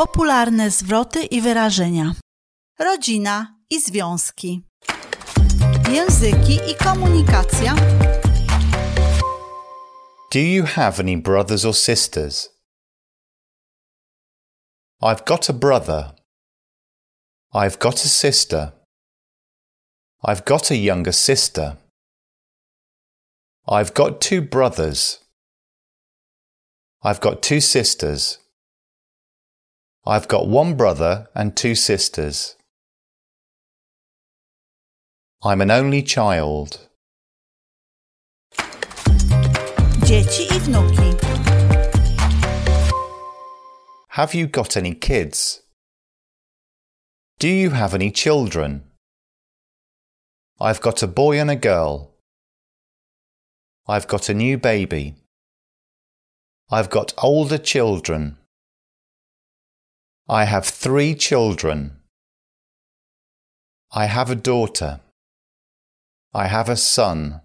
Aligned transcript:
Popularne 0.00 0.70
zwroty 0.70 1.24
i 1.24 1.40
wyrażenia. 1.40 2.14
Rodzina 2.78 3.56
i 3.70 3.80
związki. 3.80 4.62
Języki 5.92 6.60
i 6.70 6.74
komunikacja. 6.74 7.74
Do 10.32 10.38
you 10.38 10.64
have 10.66 11.00
any 11.00 11.16
brothers 11.16 11.64
or 11.64 11.74
sisters? 11.74 12.48
I've 15.02 15.24
got 15.26 15.50
a 15.50 15.52
brother. 15.52 16.14
I've 17.54 17.78
got 17.78 17.94
a 17.94 18.08
sister. 18.08 18.72
I've 20.22 20.44
got 20.44 20.70
a 20.70 20.74
younger 20.74 21.12
sister. 21.12 21.76
I've 23.66 23.92
got 23.94 24.20
two 24.20 24.42
brothers. 24.42 25.20
I've 27.04 27.20
got 27.20 27.42
two 27.42 27.60
sisters. 27.60 28.39
I've 30.10 30.26
got 30.26 30.48
one 30.48 30.74
brother 30.74 31.28
and 31.36 31.56
two 31.56 31.76
sisters. 31.76 32.56
I'm 35.40 35.60
an 35.60 35.70
only 35.70 36.02
child. 36.02 36.88
Dzieci 40.02 40.48
i 40.50 40.58
wnuki. 40.58 41.10
Have 44.08 44.34
you 44.34 44.48
got 44.48 44.76
any 44.76 44.94
kids? 44.96 45.62
Do 47.38 47.46
you 47.46 47.70
have 47.70 47.94
any 47.94 48.10
children? 48.10 48.82
I've 50.60 50.80
got 50.80 51.04
a 51.04 51.06
boy 51.06 51.38
and 51.38 51.52
a 51.52 51.56
girl. 51.70 52.16
I've 53.86 54.08
got 54.08 54.28
a 54.28 54.34
new 54.34 54.58
baby. 54.58 55.14
I've 56.68 56.90
got 56.90 57.14
older 57.16 57.58
children. 57.58 58.39
I 60.32 60.44
have 60.44 60.64
three 60.64 61.16
children. 61.16 61.96
I 63.90 64.06
have 64.06 64.30
a 64.30 64.36
daughter. 64.36 65.00
I 66.32 66.46
have 66.46 66.68
a 66.68 66.76
son. 66.76 67.40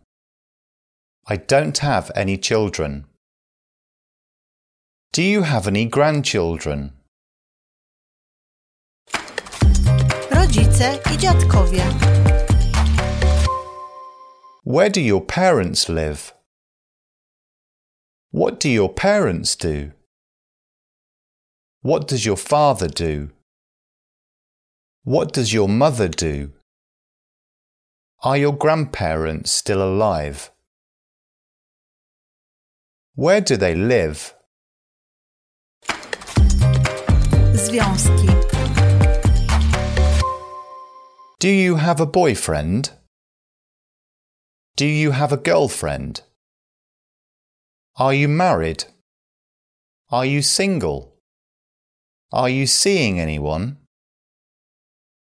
I 1.26 1.38
don't 1.38 1.80
have 1.80 2.12
any 2.16 2.38
children. 2.38 3.06
Do 5.14 5.24
you 5.24 5.42
have 5.42 5.66
any 5.68 5.86
grandchildren? 5.86 6.92
Rodzice 10.30 11.02
i 11.06 11.18
dziadkowie. 11.18 11.86
Where 14.64 14.90
do 14.90 15.02
your 15.02 15.22
parents 15.26 15.90
live? 15.90 16.36
What 18.30 18.60
do 18.60 18.70
your 18.70 18.94
parents 18.94 19.56
do? 19.56 19.92
What 21.86 22.08
does 22.08 22.26
your 22.26 22.36
father 22.36 22.88
do? 22.88 23.30
What 25.04 25.32
does 25.32 25.54
your 25.54 25.70
mother 25.70 26.08
do? 26.08 26.54
Are 28.24 28.36
your 28.36 28.54
grandparents 28.58 29.52
still 29.52 29.84
alive? 29.84 30.50
Where 33.14 33.40
do 33.40 33.56
they 33.56 33.76
live? 33.76 34.34
Związki. 37.54 38.32
Do 41.40 41.50
you 41.50 41.76
have 41.76 42.00
a 42.00 42.08
boyfriend? 42.08 42.94
Do 44.76 44.88
you 44.88 45.12
have 45.12 45.32
a 45.32 45.38
girlfriend? 45.38 46.24
Are 47.98 48.16
you 48.16 48.28
married? 48.28 48.86
Are 50.10 50.26
you 50.26 50.42
single? 50.42 51.15
Are 52.32 52.50
you 52.50 52.66
seeing 52.66 53.20
anyone? 53.20 53.78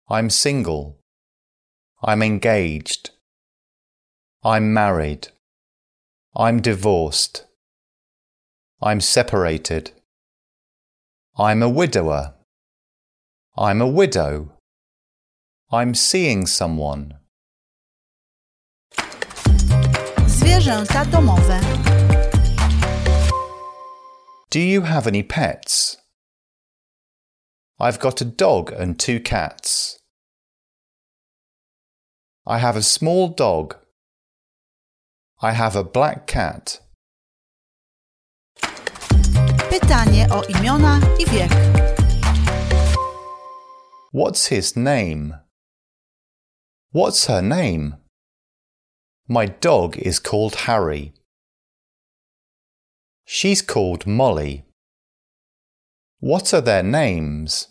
I'm 0.09 0.29
single. 0.29 0.99
I'm 2.03 2.23
engaged. 2.23 3.11
I'm 4.43 4.75
married. 4.75 5.29
I'm 6.35 6.61
divorced. 6.61 7.47
I'm 8.83 9.01
separated. 9.01 9.93
I'm 11.39 11.63
a 11.63 11.69
widower. 11.69 12.35
I'm 13.57 13.81
a 13.81 13.87
widow. 13.87 14.53
I'm 15.71 15.95
seeing 15.95 16.47
someone. 16.47 17.15
Zwierzęta 20.27 21.05
domowe. 21.05 21.61
Do 24.51 24.59
you 24.59 24.83
have 24.83 25.07
any 25.07 25.23
pets? 25.23 26.00
I've 27.83 27.99
got 27.99 28.21
a 28.21 28.27
dog 28.27 28.73
and 28.73 28.99
two 28.99 29.21
cats. 29.21 29.99
I 32.47 32.59
have 32.59 32.77
a 32.77 32.83
small 32.83 33.29
dog. 33.29 33.75
I 35.41 35.53
have 35.53 35.77
a 35.77 35.83
black 35.83 36.27
cat. 36.27 36.81
Pytanie 39.71 40.27
o 40.31 40.43
imiona 40.43 41.01
i 41.19 41.25
wiek. 41.33 41.51
What's 44.13 44.49
his 44.49 44.77
name? 44.77 45.37
What's 46.93 47.29
her 47.29 47.41
name? 47.41 47.95
My 49.27 49.47
dog 49.47 49.97
is 49.97 50.19
called 50.19 50.67
Harry. 50.67 51.15
She's 53.25 53.63
called 53.63 54.07
Molly. 54.07 54.67
What 56.19 56.53
are 56.53 56.61
their 56.61 56.83
names? 56.83 57.69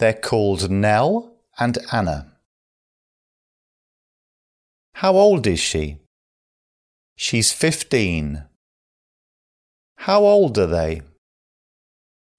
They're 0.00 0.14
called 0.14 0.70
Nell 0.70 1.30
and 1.58 1.76
Anna. 1.92 2.32
How 4.94 5.12
old 5.12 5.46
is 5.46 5.60
she? 5.60 5.98
She's 7.16 7.52
15. 7.52 8.44
How 9.96 10.22
old 10.22 10.56
are 10.56 10.66
they? 10.66 11.02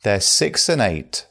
They're 0.01 0.21
six 0.21 0.69
and 0.69 0.81
eight. 0.81 1.27